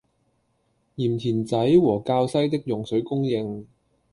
[0.97, 3.67] 鹽田仔和滘西的用水供應